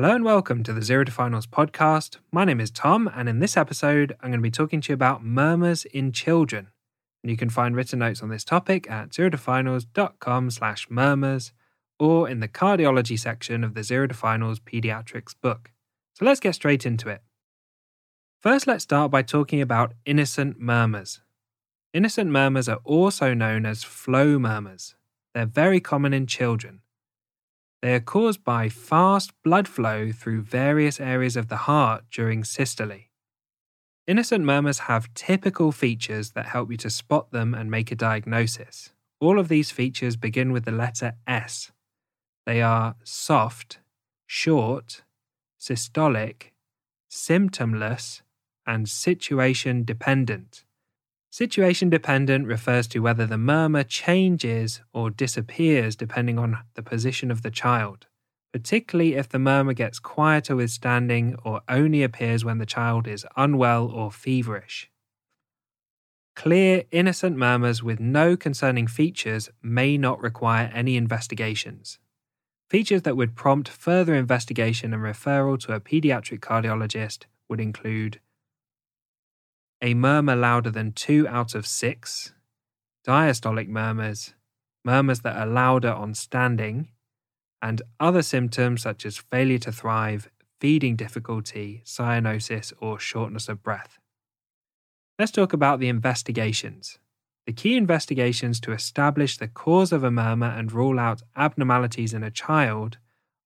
[0.00, 2.18] Hello and welcome to the Zero to Finals podcast.
[2.30, 4.94] My name is Tom, and in this episode, I'm going to be talking to you
[4.94, 6.68] about murmurs in children.
[7.24, 11.52] And you can find written notes on this topic at zerotofinals.com slash murmurs
[11.98, 15.72] or in the cardiology section of the Zero to Finals pediatrics book.
[16.14, 17.24] So let's get straight into it.
[18.40, 21.22] First, let's start by talking about innocent murmurs.
[21.92, 24.94] Innocent murmurs are also known as flow murmurs.
[25.34, 26.82] They're very common in children.
[27.80, 32.98] They are caused by fast blood flow through various areas of the heart during systole.
[34.06, 38.92] Innocent murmurs have typical features that help you to spot them and make a diagnosis.
[39.20, 41.70] All of these features begin with the letter S.
[42.46, 43.80] They are soft,
[44.26, 45.02] short,
[45.60, 46.52] systolic,
[47.10, 48.22] symptomless,
[48.66, 50.64] and situation dependent.
[51.30, 57.42] Situation dependent refers to whether the murmur changes or disappears depending on the position of
[57.42, 58.06] the child,
[58.52, 63.26] particularly if the murmur gets quieter with standing or only appears when the child is
[63.36, 64.90] unwell or feverish.
[66.34, 71.98] Clear, innocent murmurs with no concerning features may not require any investigations.
[72.70, 78.20] Features that would prompt further investigation and referral to a pediatric cardiologist would include
[79.80, 82.32] a murmur louder than two out of six,
[83.06, 84.34] diastolic murmurs,
[84.84, 86.88] murmurs that are louder on standing,
[87.62, 93.98] and other symptoms such as failure to thrive, feeding difficulty, cyanosis, or shortness of breath.
[95.18, 96.98] Let's talk about the investigations.
[97.46, 102.22] The key investigations to establish the cause of a murmur and rule out abnormalities in
[102.22, 102.98] a child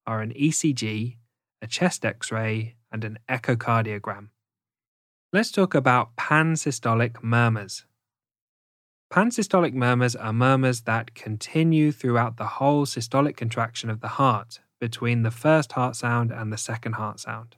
[0.06, 1.16] are an ECG,
[1.62, 4.28] a chest x ray, and an echocardiogram.
[5.34, 7.86] Let's talk about pansystolic murmurs.
[9.10, 15.22] Pansystolic murmurs are murmurs that continue throughout the whole systolic contraction of the heart between
[15.22, 17.56] the first heart sound and the second heart sound.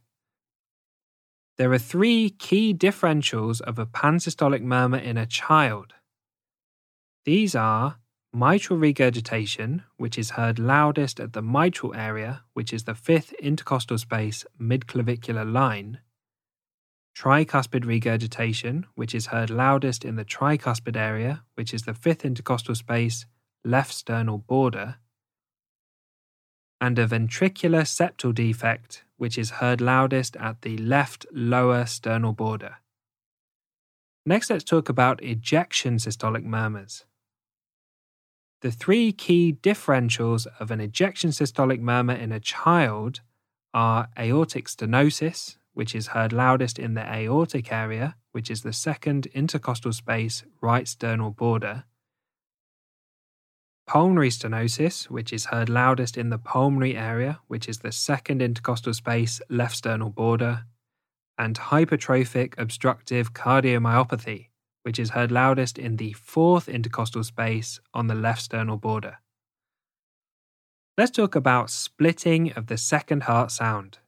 [1.58, 5.94] There are three key differentials of a pansystolic murmur in a child.
[7.24, 7.96] These are
[8.32, 13.98] mitral regurgitation, which is heard loudest at the mitral area, which is the fifth intercostal
[13.98, 15.98] space midclavicular line
[17.16, 22.74] tricuspid regurgitation, which is heard loudest in the tricuspid area, which is the fifth intercostal
[22.74, 23.26] space,
[23.64, 24.96] left sternal border,
[26.80, 32.76] and a ventricular septal defect, which is heard loudest at the left lower sternal border.
[34.26, 37.04] Next, let's talk about ejection systolic murmurs.
[38.62, 43.20] The three key differentials of an ejection systolic murmur in a child
[43.74, 49.26] are aortic stenosis, which is heard loudest in the aortic area, which is the second
[49.26, 51.84] intercostal space right sternal border.
[53.86, 58.94] Pulmonary stenosis, which is heard loudest in the pulmonary area, which is the second intercostal
[58.94, 60.64] space left sternal border.
[61.36, 64.48] And hypertrophic obstructive cardiomyopathy,
[64.84, 69.18] which is heard loudest in the fourth intercostal space on the left sternal border.
[70.96, 73.98] Let's talk about splitting of the second heart sound.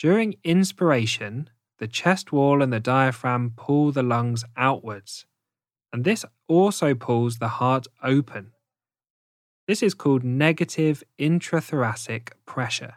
[0.00, 5.26] During inspiration, the chest wall and the diaphragm pull the lungs outwards,
[5.92, 8.52] and this also pulls the heart open.
[9.68, 12.94] This is called negative intrathoracic pressure.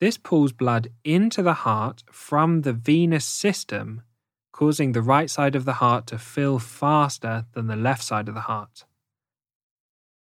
[0.00, 4.02] This pulls blood into the heart from the venous system,
[4.52, 8.34] causing the right side of the heart to fill faster than the left side of
[8.34, 8.84] the heart.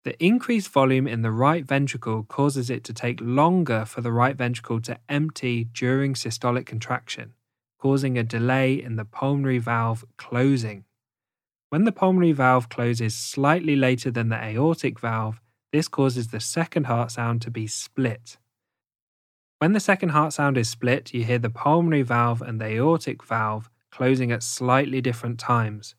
[0.07, 4.37] The increased volume in the right ventricle causes it to take longer for the right
[4.37, 7.33] ventricle to empty during systolic contraction,
[7.77, 10.85] causing a delay in the pulmonary valve closing.
[11.71, 15.41] When the pulmonary valve closes slightly later than the aortic valve,
[15.73, 18.37] this causes the second heart sound to be split.
[19.59, 23.25] When the second heart sound is split, you hear the pulmonary valve and the aortic
[23.25, 25.95] valve closing at slightly different times,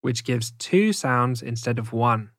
[0.00, 2.30] which gives two sounds instead of one.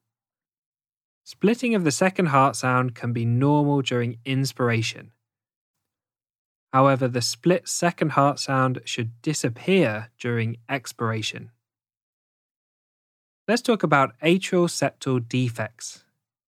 [1.27, 5.11] Splitting of the second heart sound can be normal during inspiration.
[6.71, 11.51] However, the split second heart sound should disappear during expiration.
[13.45, 16.05] Let's talk about atrial septal defects.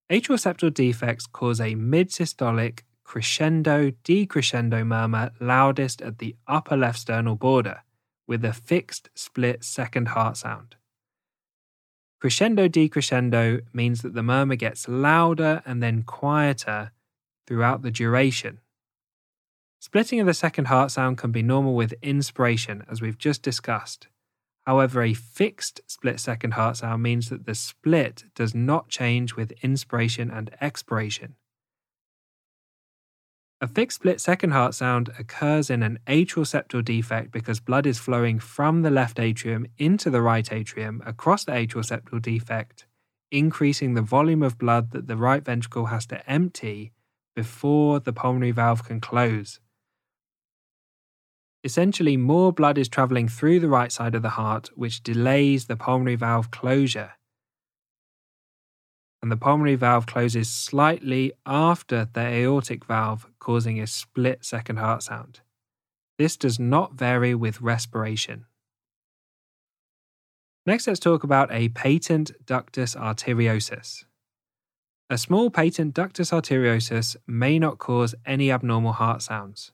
[0.09, 6.99] Atrial septal defects cause a mid systolic crescendo decrescendo murmur loudest at the upper left
[6.99, 7.81] sternal border
[8.29, 10.77] with a fixed split second heart sound.
[12.19, 16.92] Crescendo decrescendo means that the murmur gets louder and then quieter
[17.48, 18.60] throughout the duration.
[19.80, 24.07] Splitting of the second heart sound can be normal with inspiration, as we've just discussed.
[24.66, 29.54] However, a fixed split second heart sound means that the split does not change with
[29.63, 31.36] inspiration and expiration.
[33.61, 38.00] A fixed split second heart sound occurs in an atrial septal defect because blood is
[38.00, 42.88] flowing from the left atrium into the right atrium across the atrial septal defect,
[43.31, 46.94] increasing the volume of blood that the right ventricle has to empty
[47.35, 49.59] before the pulmonary valve can close.
[51.61, 55.75] Essentially, more blood is travelling through the right side of the heart, which delays the
[55.75, 57.11] pulmonary valve closure
[59.21, 65.04] and the pulmonary valve closes slightly after the aortic valve, causing a split second heart
[65.04, 65.42] sound.
[66.18, 68.45] This does not vary with respiration.
[70.66, 74.06] Next, let's talk about a patent ductus arteriosus.
[75.10, 79.71] A small patent ductus arteriosus may not cause any abnormal heart sounds.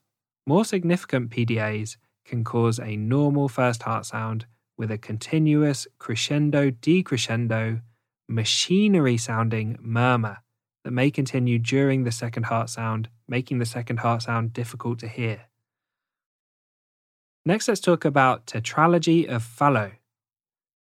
[0.47, 4.45] More significant PDAs can cause a normal first heart sound
[4.77, 7.81] with a continuous crescendo decrescendo
[8.27, 10.37] machinery sounding murmur
[10.83, 15.07] that may continue during the second heart sound, making the second heart sound difficult to
[15.07, 15.47] hear.
[17.45, 19.93] Next, let's talk about tetralogy of Fallot.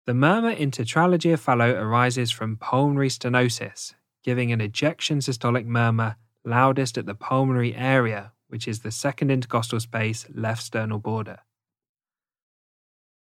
[0.05, 3.93] The murmur in tetralogy of Fallot arises from pulmonary stenosis,
[4.23, 9.79] giving an ejection systolic murmur loudest at the pulmonary area, which is the second intercostal
[9.79, 11.39] space left sternal border.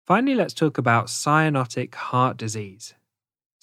[0.06, 2.94] Finally, let's talk about cyanotic heart disease.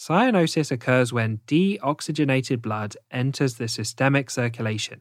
[0.05, 4.99] Cyanosis occurs when deoxygenated blood enters the systemic circulation.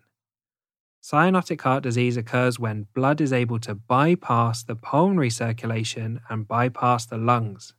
[1.03, 7.05] Cyanotic heart disease occurs when blood is able to bypass the pulmonary circulation and bypass
[7.05, 7.75] the lungs.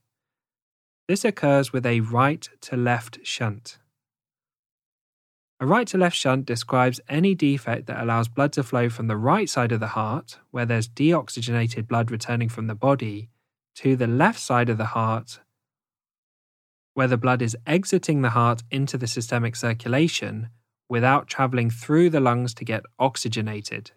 [1.08, 3.78] This occurs with a right to left shunt.
[5.62, 9.16] A right to left shunt describes any defect that allows blood to flow from the
[9.16, 13.30] right side of the heart, where there's deoxygenated blood returning from the body,
[13.76, 15.40] to the left side of the heart,
[16.94, 20.50] where the blood is exiting the heart into the systemic circulation
[20.90, 23.92] without traveling through the lungs to get oxygenated.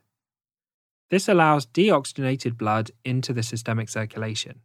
[1.11, 4.61] This allows deoxygenated blood into the systemic circulation.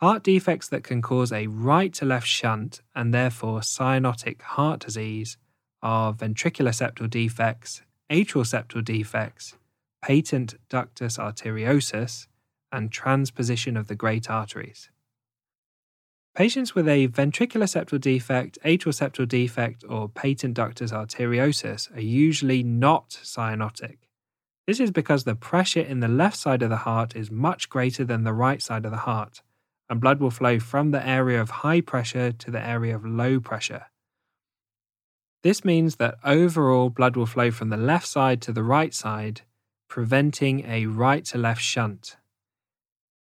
[0.00, 5.36] Heart defects that can cause a right to left shunt and therefore cyanotic heart disease
[5.82, 9.56] are ventricular septal defects, atrial septal defects,
[10.02, 12.28] patent ductus arteriosus,
[12.72, 14.90] and transposition of the great arteries.
[16.36, 22.62] Patients with a ventricular septal defect, atrial septal defect, or patent ductus arteriosus are usually
[22.62, 23.98] not cyanotic.
[24.66, 28.04] This is because the pressure in the left side of the heart is much greater
[28.04, 29.42] than the right side of the heart,
[29.88, 33.40] and blood will flow from the area of high pressure to the area of low
[33.40, 33.86] pressure.
[35.42, 39.40] This means that overall blood will flow from the left side to the right side,
[39.88, 42.16] preventing a right to left shunt.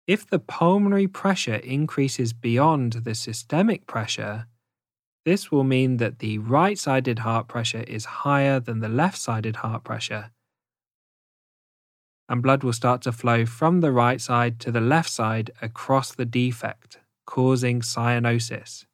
[0.07, 4.47] If the pulmonary pressure increases beyond the systemic pressure,
[5.25, 9.57] this will mean that the right sided heart pressure is higher than the left sided
[9.57, 10.31] heart pressure,
[12.29, 16.13] and blood will start to flow from the right side to the left side across
[16.13, 18.85] the defect, causing cyanosis.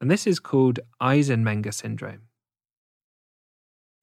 [0.00, 2.22] And this is called Eisenmenger syndrome.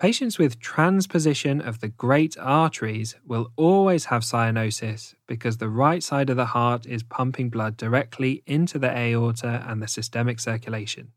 [0.01, 6.31] Patients with transposition of the great arteries will always have cyanosis because the right side
[6.31, 11.11] of the heart is pumping blood directly into the aorta and the systemic circulation.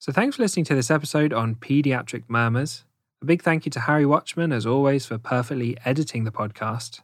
[0.00, 2.84] So, thanks for listening to this episode on pediatric murmurs.
[3.22, 7.02] A big thank you to Harry Watchman, as always, for perfectly editing the podcast.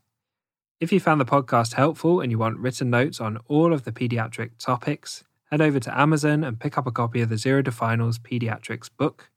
[0.81, 3.93] If you found the podcast helpful and you want written notes on all of the
[3.93, 5.23] pediatric topics,
[5.53, 8.91] head over to Amazon and pick up a copy of the Zero to Finals Pediatrics
[8.99, 9.31] book.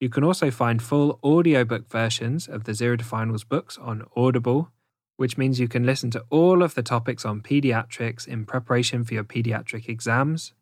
[0.00, 4.70] You can also find full audiobook versions of the Zero to Finals books on Audible,
[5.16, 9.14] which means you can listen to all of the topics on pediatrics in preparation for
[9.14, 10.52] your pediatric exams.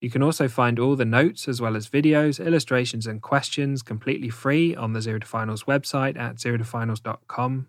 [0.00, 4.28] You can also find all the notes as well as videos, illustrations, and questions completely
[4.28, 7.66] free on the Zero to Finals website at zerotofinals.com.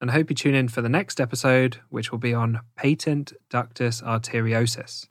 [0.00, 3.32] And I hope you tune in for the next episode, which will be on patent
[3.48, 5.06] ductus arteriosus.